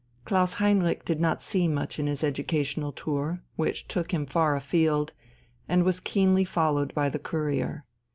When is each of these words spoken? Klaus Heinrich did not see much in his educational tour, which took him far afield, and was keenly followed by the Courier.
Klaus 0.25 0.53
Heinrich 0.53 1.05
did 1.05 1.19
not 1.19 1.43
see 1.43 1.67
much 1.67 1.99
in 1.99 2.07
his 2.07 2.23
educational 2.23 2.91
tour, 2.91 3.43
which 3.55 3.87
took 3.87 4.11
him 4.11 4.25
far 4.25 4.55
afield, 4.55 5.13
and 5.69 5.83
was 5.83 5.99
keenly 5.99 6.43
followed 6.43 6.91
by 6.95 7.07
the 7.07 7.19
Courier. 7.19 7.85